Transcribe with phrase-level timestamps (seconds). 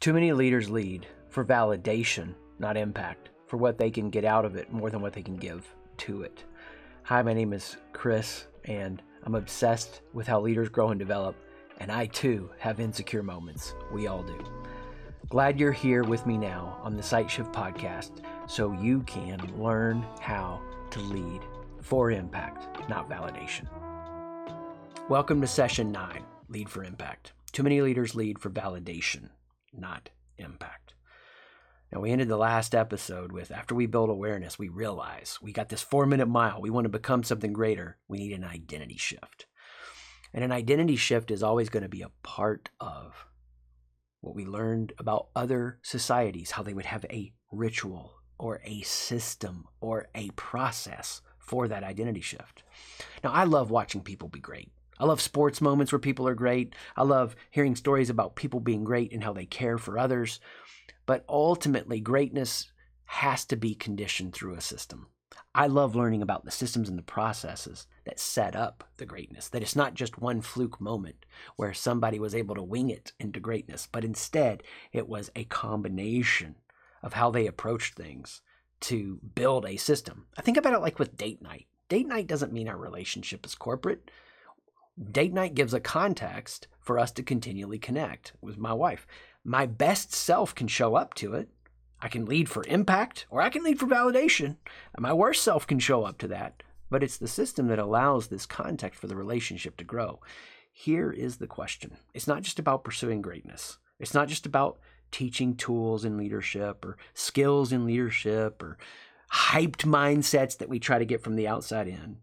[0.00, 4.56] Too many leaders lead for validation, not impact, for what they can get out of
[4.56, 6.42] it more than what they can give to it.
[7.02, 11.36] Hi, my name is Chris, and I'm obsessed with how leaders grow and develop,
[11.80, 13.74] and I too have insecure moments.
[13.92, 14.42] We all do.
[15.28, 20.06] Glad you're here with me now on the Sight Shift podcast so you can learn
[20.22, 20.62] how
[20.92, 21.42] to lead
[21.82, 23.66] for impact, not validation.
[25.10, 27.34] Welcome to session nine Lead for Impact.
[27.52, 29.28] Too many leaders lead for validation,
[29.72, 30.94] not impact.
[31.92, 35.70] Now, we ended the last episode with after we build awareness, we realize we got
[35.70, 36.60] this four minute mile.
[36.60, 37.98] We want to become something greater.
[38.06, 39.46] We need an identity shift.
[40.32, 43.26] And an identity shift is always going to be a part of
[44.20, 49.64] what we learned about other societies, how they would have a ritual or a system
[49.80, 52.62] or a process for that identity shift.
[53.24, 54.70] Now, I love watching people be great.
[55.00, 56.74] I love sports moments where people are great.
[56.94, 60.40] I love hearing stories about people being great and how they care for others.
[61.06, 62.70] But ultimately, greatness
[63.06, 65.06] has to be conditioned through a system.
[65.54, 69.62] I love learning about the systems and the processes that set up the greatness, that
[69.62, 71.24] it's not just one fluke moment
[71.56, 76.56] where somebody was able to wing it into greatness, but instead it was a combination
[77.02, 78.42] of how they approached things
[78.80, 80.26] to build a system.
[80.36, 81.66] I think about it like with date night.
[81.88, 84.10] Date night doesn't mean our relationship is corporate.
[84.98, 89.06] Date night gives a context for us to continually connect with my wife.
[89.44, 91.48] My best self can show up to it.
[92.02, 94.56] I can lead for impact or I can lead for validation.
[94.94, 96.62] And my worst self can show up to that.
[96.90, 100.20] But it's the system that allows this context for the relationship to grow.
[100.72, 105.56] Here is the question it's not just about pursuing greatness, it's not just about teaching
[105.56, 108.78] tools in leadership or skills in leadership or
[109.32, 112.18] hyped mindsets that we try to get from the outside in.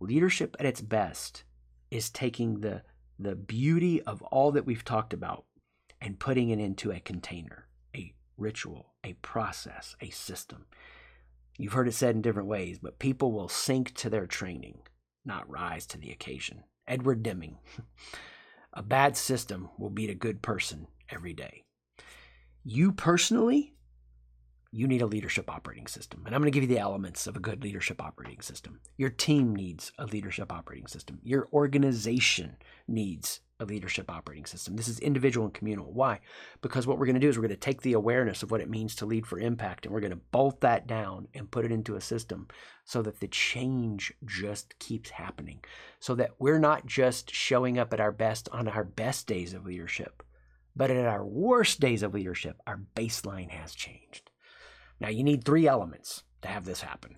[0.00, 1.44] Leadership at its best
[1.90, 2.82] is taking the,
[3.18, 5.44] the beauty of all that we've talked about
[6.00, 10.66] and putting it into a container, a ritual, a process, a system.
[11.58, 14.78] You've heard it said in different ways, but people will sink to their training,
[15.24, 16.64] not rise to the occasion.
[16.86, 17.58] Edward Deming.
[18.72, 21.64] a bad system will beat a good person every day.
[22.64, 23.74] You personally
[24.72, 26.22] you need a leadership operating system.
[26.24, 28.80] And I'm going to give you the elements of a good leadership operating system.
[28.96, 31.18] Your team needs a leadership operating system.
[31.24, 34.76] Your organization needs a leadership operating system.
[34.76, 35.92] This is individual and communal.
[35.92, 36.20] Why?
[36.62, 38.60] Because what we're going to do is we're going to take the awareness of what
[38.60, 41.64] it means to lead for impact and we're going to bolt that down and put
[41.64, 42.46] it into a system
[42.84, 45.60] so that the change just keeps happening.
[45.98, 49.66] So that we're not just showing up at our best on our best days of
[49.66, 50.22] leadership,
[50.76, 54.29] but at our worst days of leadership, our baseline has changed.
[55.00, 57.16] Now, you need three elements to have this happen.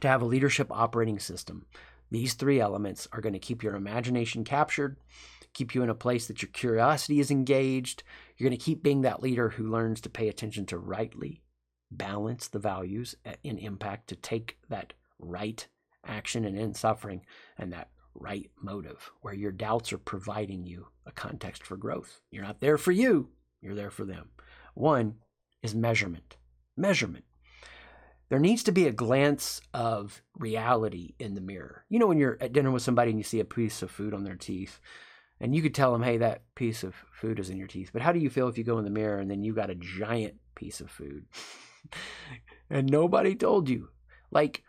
[0.00, 1.66] To have a leadership operating system,
[2.10, 4.98] these three elements are going to keep your imagination captured,
[5.52, 8.02] keep you in a place that your curiosity is engaged.
[8.36, 11.42] You're going to keep being that leader who learns to pay attention to rightly
[11.90, 15.66] balance the values in impact, to take that right
[16.06, 17.22] action and end suffering,
[17.56, 22.20] and that right motive, where your doubts are providing you a context for growth.
[22.30, 23.30] You're not there for you,
[23.60, 24.30] you're there for them.
[24.74, 25.16] One
[25.62, 26.36] is measurement
[26.76, 27.24] measurement.
[28.30, 31.84] There needs to be a glance of reality in the mirror.
[31.88, 34.14] You know, when you're at dinner with somebody and you see a piece of food
[34.14, 34.80] on their teeth,
[35.40, 37.90] and you could tell them, hey, that piece of food is in your teeth.
[37.92, 39.70] But how do you feel if you go in the mirror and then you got
[39.70, 41.26] a giant piece of food
[42.70, 43.88] and nobody told you?
[44.30, 44.62] Like,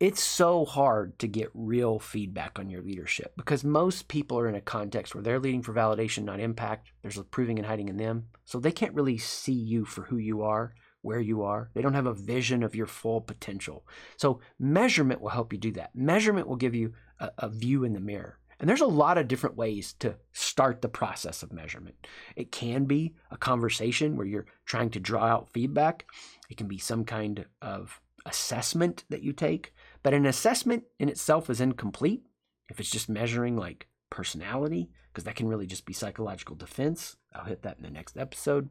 [0.00, 4.54] it's so hard to get real feedback on your leadership because most people are in
[4.54, 6.90] a context where they're leading for validation, not impact.
[7.02, 8.28] There's a proving and hiding in them.
[8.44, 11.70] So they can't really see you for who you are where you are.
[11.74, 13.86] They don't have a vision of your full potential.
[14.16, 15.94] So, measurement will help you do that.
[15.94, 18.38] Measurement will give you a, a, view in the mirror.
[18.58, 22.06] And there's a lot of different ways to start the process of measurement.
[22.36, 26.06] It can be a conversation where you're trying to draw out feedback,
[26.48, 29.74] it can be some kind of assessment that you take.
[30.02, 32.22] But an assessment in itself is incomplete
[32.68, 37.16] if it's just measuring like personality, because that can really just be psychological defense.
[37.34, 38.68] I'll hit that in the next episode.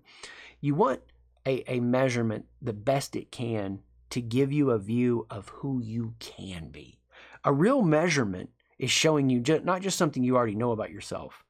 [0.59, 1.01] You want
[1.45, 3.79] a, a measurement the best it can
[4.09, 6.99] to give you a view of who you can be.
[7.43, 11.43] A real measurement is showing you not just something you already know about yourself,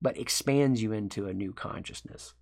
[0.00, 2.34] but expands you into a new consciousness.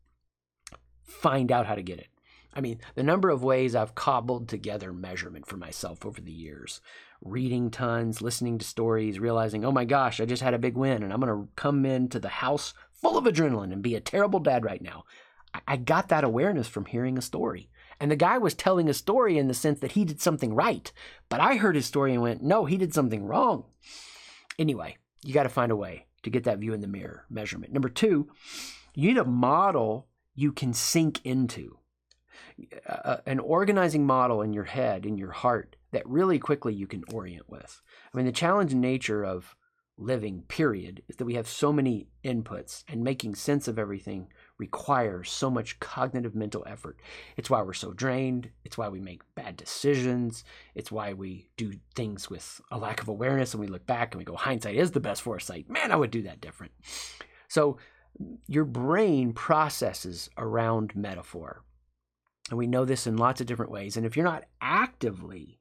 [1.04, 2.08] Find out how to get it.
[2.54, 6.80] I mean, the number of ways I've cobbled together measurement for myself over the years,
[7.20, 11.02] reading tons, listening to stories, realizing, oh my gosh, I just had a big win
[11.02, 14.40] and I'm going to come into the house full of adrenaline and be a terrible
[14.40, 15.04] dad right now.
[15.66, 17.70] I got that awareness from hearing a story.
[17.98, 20.92] And the guy was telling a story in the sense that he did something right.
[21.28, 23.64] But I heard his story and went, no, he did something wrong.
[24.58, 27.72] Anyway, you got to find a way to get that view in the mirror measurement.
[27.72, 28.28] Number two,
[28.94, 31.78] you need a model you can sink into.
[33.24, 37.48] An organizing model in your head, in your heart, that really quickly you can orient
[37.48, 37.80] with.
[38.12, 39.56] I mean, the challenge and nature of
[39.98, 44.28] living, period, is that we have so many inputs and making sense of everything
[44.58, 47.00] requires so much cognitive mental effort.
[47.36, 48.50] It's why we're so drained.
[48.64, 50.44] It's why we make bad decisions.
[50.74, 54.18] It's why we do things with a lack of awareness and we look back and
[54.18, 55.70] we go, hindsight is the best foresight.
[55.70, 56.72] Man, I would do that different.
[57.48, 57.78] So
[58.46, 61.62] your brain processes around metaphor.
[62.50, 63.96] And we know this in lots of different ways.
[63.96, 65.58] And if you're not actively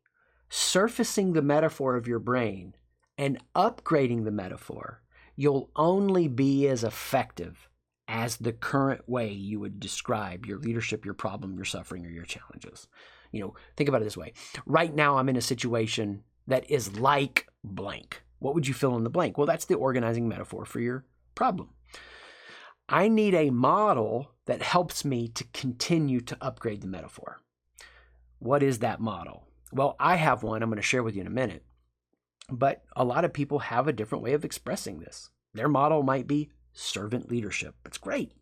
[0.49, 2.75] surfacing the metaphor of your brain
[3.17, 5.01] and upgrading the metaphor,
[5.35, 7.69] you'll only be as effective
[8.07, 12.25] as the current way you would describe your leadership, your problem, your suffering, or your
[12.25, 12.87] challenges.
[13.31, 14.33] You know, think about it this way.
[14.65, 18.23] Right now, I'm in a situation that is like blank.
[18.39, 19.37] What would you fill in the blank?
[19.37, 21.69] Well, that's the organizing metaphor for your problem.
[22.87, 27.41] I need a model that helps me to continue to upgrade the metaphor.
[28.37, 29.47] What is that model?
[29.71, 31.63] Well, I have one I'm going to share with you in a minute.
[32.49, 35.29] But a lot of people have a different way of expressing this.
[35.53, 37.75] Their model might be servant leadership.
[37.85, 38.33] It's great.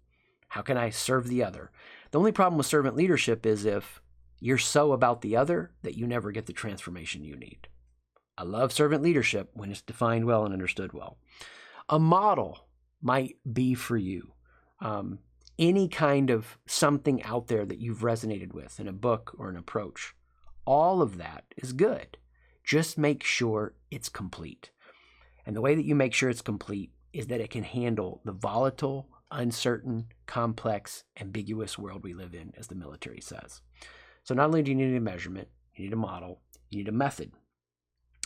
[0.49, 1.71] How can I serve the other?
[2.11, 4.01] The only problem with servant leadership is if
[4.39, 7.67] you're so about the other that you never get the transformation you need.
[8.37, 11.17] I love servant leadership when it's defined well and understood well.
[11.87, 12.67] A model
[13.01, 14.33] might be for you
[14.79, 15.19] um,
[15.57, 19.55] any kind of something out there that you've resonated with in a book or an
[19.55, 20.13] approach.
[20.65, 22.17] All of that is good.
[22.63, 24.71] Just make sure it's complete.
[25.45, 28.31] And the way that you make sure it's complete is that it can handle the
[28.31, 33.61] volatile, uncertain, complex, ambiguous world we live in, as the military says.
[34.23, 36.93] So not only do you need a measurement, you need a model, you need a
[36.93, 37.31] method.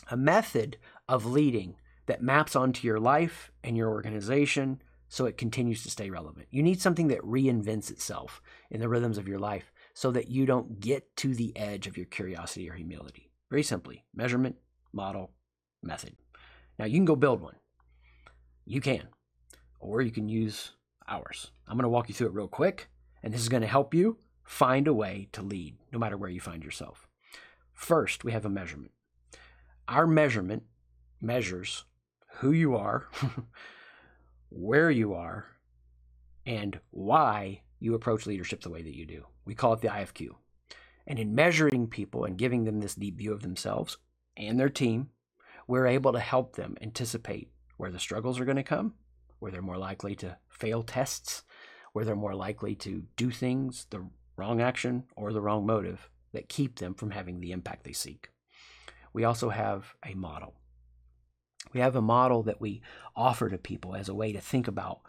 [0.09, 0.77] A method
[1.09, 1.75] of leading
[2.05, 6.47] that maps onto your life and your organization so it continues to stay relevant.
[6.51, 10.45] You need something that reinvents itself in the rhythms of your life so that you
[10.45, 13.26] don't get to the edge of your curiosity or humility.
[13.49, 14.55] Very simply, measurement,
[14.93, 15.31] model,
[15.81, 16.15] method.
[16.77, 17.55] Now you can go build one
[18.67, 19.07] you can.
[19.79, 20.73] Or you can use
[21.07, 21.51] ours.
[21.67, 22.89] I'm going to walk you through it real quick,
[23.23, 26.29] and this is going to help you find a way to lead no matter where
[26.29, 27.07] you find yourself.
[27.73, 28.91] First, we have a measurement.
[29.87, 30.63] Our measurement
[31.21, 31.85] measures
[32.39, 33.07] who you are,
[34.49, 35.45] where you are,
[36.45, 39.25] and why you approach leadership the way that you do.
[39.45, 40.29] We call it the IFQ.
[41.07, 43.97] And in measuring people and giving them this deep view of themselves
[44.35, 45.09] and their team,
[45.67, 48.93] we're able to help them anticipate where the struggles are going to come,
[49.39, 51.43] where they're more likely to fail tests,
[51.93, 56.49] where they're more likely to do things, the wrong action or the wrong motive that
[56.49, 58.29] keep them from having the impact they seek.
[59.13, 60.55] We also have a model.
[61.73, 62.81] We have a model that we
[63.15, 64.99] offer to people as a way to think about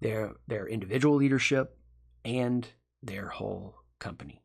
[0.00, 1.76] their their individual leadership
[2.24, 2.66] and
[3.02, 4.42] their whole company.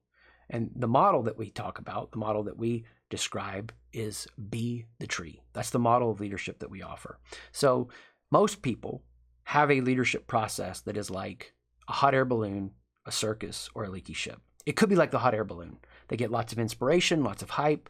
[0.53, 5.07] And the model that we talk about, the model that we describe is be the
[5.07, 5.41] tree.
[5.51, 7.17] That's the model of leadership that we offer.
[7.51, 7.89] So
[8.31, 9.03] most people
[9.45, 11.53] have a leadership process that is like
[11.89, 12.71] a hot air balloon,
[13.05, 14.41] a circus, or a leaky ship.
[14.63, 15.79] It could be like the hot air balloon.
[16.07, 17.89] They get lots of inspiration, lots of hype,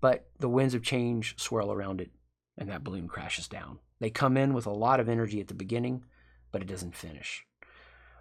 [0.00, 2.10] but the winds of change swirl around it
[2.56, 3.78] and that balloon crashes down.
[4.00, 6.04] They come in with a lot of energy at the beginning,
[6.50, 7.44] but it doesn't finish.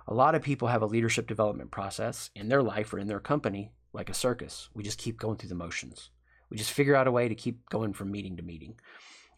[0.10, 3.20] A lot of people have a leadership development process in their life or in their
[3.20, 4.70] company like a circus.
[4.74, 6.12] We just keep going through the motions.
[6.50, 8.80] We just figure out a way to keep going from meeting to meeting.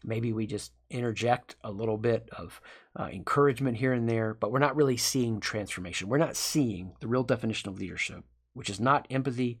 [0.04, 2.60] Maybe we just interject a little bit of
[2.98, 6.08] uh, encouragement here and there, but we're not really seeing transformation.
[6.08, 8.24] We're not seeing the real definition of leadership,
[8.54, 9.60] which is not empathy,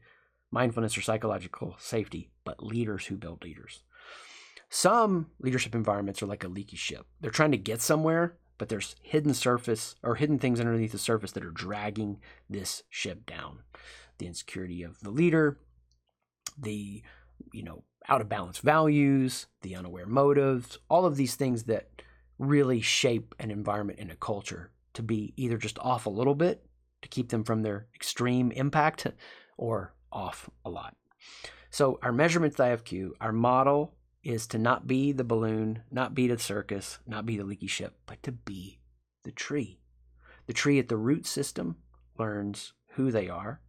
[0.50, 3.82] mindfulness, or psychological safety, but leaders who build leaders.
[4.70, 7.04] Some leadership environments are like a leaky ship.
[7.20, 11.32] They're trying to get somewhere, but there's hidden surface or hidden things underneath the surface
[11.32, 12.18] that are dragging
[12.50, 13.60] this ship down
[14.18, 15.56] the insecurity of the leader,
[16.58, 17.02] the
[17.54, 22.02] you know out of balance values, the unaware motives, all of these things that
[22.38, 26.66] really shape an environment and a culture to be either just off a little bit
[27.00, 29.06] to keep them from their extreme impact
[29.56, 30.94] or off a lot.
[31.70, 36.38] So our measurements IFQ, our model is to not be the balloon, not be the
[36.38, 38.80] circus, not be the leaky ship, but to be
[39.24, 39.80] the tree.
[40.46, 41.76] The tree at the root system
[42.18, 43.60] learns who they are,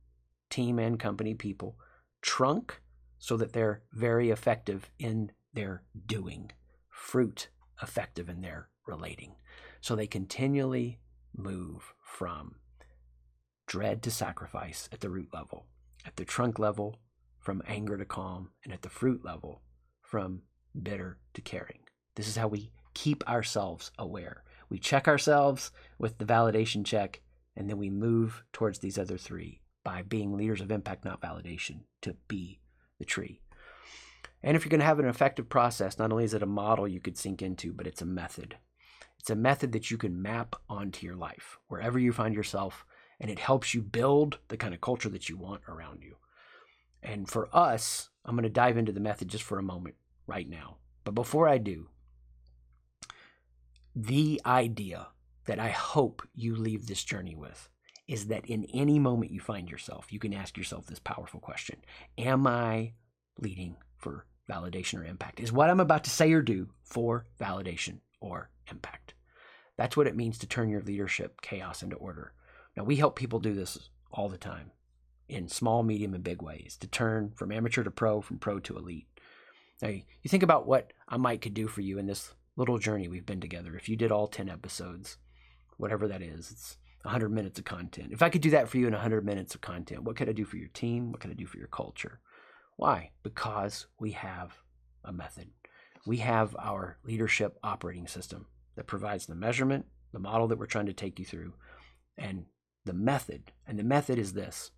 [0.50, 1.77] team and company people
[2.22, 2.81] trunk
[3.17, 6.51] so that they're very effective in their doing,
[6.89, 7.50] fruit
[7.81, 9.36] effective in their relating.
[9.79, 11.00] So they continually
[11.36, 12.55] move from
[13.67, 15.67] dread to sacrifice at the root level,
[16.05, 17.00] at the trunk level,
[17.39, 19.62] from anger to calm, and at the fruit level,
[20.11, 20.41] from
[20.83, 21.79] bitter to caring.
[22.15, 24.43] This is how we keep ourselves aware.
[24.69, 27.21] We check ourselves with the validation check
[27.55, 31.81] And then we move towards these other three by being leaders of impact, not validation,
[32.01, 32.59] to be
[32.99, 33.41] the tree.
[34.43, 36.87] And if you're going to have an effective process, not only is it a model
[36.87, 38.57] you could sink into, but it's a method.
[39.19, 42.85] It's a method that you can map onto your life, wherever you find yourself,
[43.19, 46.15] and it helps you build the kind of culture that you want around you.
[47.03, 49.95] And for us, I'm going to dive into the method just for a moment
[50.31, 50.77] right now.
[51.03, 51.89] But before I do,
[53.93, 55.07] the idea
[55.45, 57.69] that I hope you leave this journey with
[58.07, 61.79] is that in any moment you find yourself, you can ask yourself this powerful question
[62.17, 62.93] Am I
[63.39, 65.41] leading for validation or impact?
[65.41, 69.13] Is what I'm about to say or do for validation or impact?
[69.77, 72.33] That's what it means to turn your leadership chaos into order.
[72.77, 74.71] Now, we help people do this all the time
[75.27, 78.77] in small, medium, and big ways to turn from amateur to pro, from pro to
[78.77, 79.10] elite.
[79.81, 83.07] Now, you think about what I might could do for you in this little journey
[83.07, 83.75] we've been together.
[83.75, 85.17] If you did all 10 episodes,
[85.77, 88.11] whatever that is, it's 100 minutes of content.
[88.11, 90.33] If I could do that for you in 100 minutes of content, what could I
[90.33, 91.11] do for your team?
[91.11, 92.19] What could I do for your culture?
[92.77, 93.11] Why?
[93.23, 94.57] Because we have
[95.03, 95.50] a method.
[96.05, 100.85] We have our leadership operating system that provides the measurement, the model that we're trying
[100.88, 101.53] to take you through,
[102.17, 102.45] and
[102.85, 103.51] the method.
[103.67, 104.71] And the method is this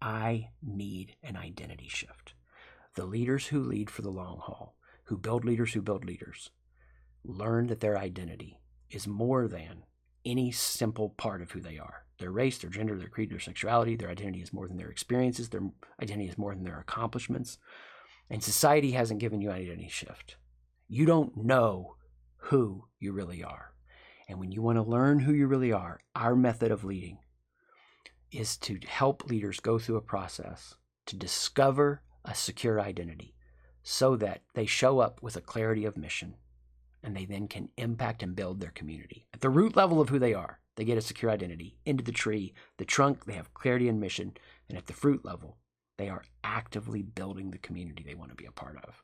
[0.00, 2.34] I need an identity shift.
[2.94, 6.50] The leaders who lead for the long haul, who build leaders who build leaders,
[7.24, 9.84] learn that their identity is more than
[10.24, 12.04] any simple part of who they are.
[12.18, 15.48] Their race, their gender, their creed, their sexuality, their identity is more than their experiences,
[15.48, 15.62] their
[16.02, 17.58] identity is more than their accomplishments.
[18.28, 20.36] And society hasn't given you an identity shift.
[20.88, 21.96] You don't know
[22.36, 23.72] who you really are.
[24.28, 27.18] And when you want to learn who you really are, our method of leading
[28.30, 30.74] is to help leaders go through a process
[31.06, 33.34] to discover a secure identity
[33.82, 36.34] so that they show up with a clarity of mission
[37.02, 39.26] and they then can impact and build their community.
[39.32, 41.76] At the root level of who they are, they get a secure identity.
[41.84, 44.34] Into the tree, the trunk, they have clarity and mission.
[44.68, 45.56] And at the fruit level,
[45.96, 49.02] they are actively building the community they want to be a part of.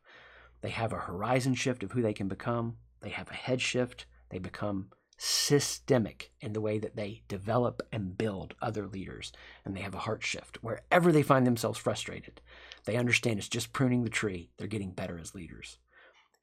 [0.60, 4.06] They have a horizon shift of who they can become, they have a head shift,
[4.30, 9.32] they become systemic in the way that they develop and build other leaders.
[9.64, 10.62] And they have a heart shift.
[10.62, 12.40] Wherever they find themselves frustrated,
[12.86, 14.50] they understand it's just pruning the tree.
[14.56, 15.78] They're getting better as leaders.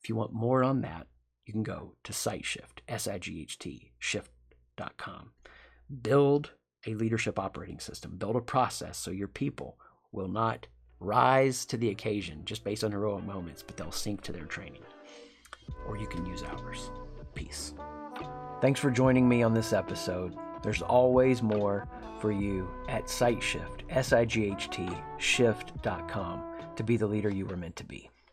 [0.01, 1.07] If you want more on that,
[1.45, 5.31] you can go to SightShift, S-I-G-H-T, shift.com.
[6.01, 6.51] Build
[6.85, 8.17] a leadership operating system.
[8.17, 9.77] Build a process so your people
[10.11, 10.67] will not
[10.99, 14.83] rise to the occasion just based on heroic moments, but they'll sink to their training.
[15.87, 16.91] Or you can use ours.
[17.35, 17.73] Peace.
[18.61, 20.35] Thanks for joining me on this episode.
[20.63, 21.87] There's always more
[22.19, 26.43] for you at SightShift, S I G H T, shift.com
[26.75, 28.09] to be the leader you were meant to be.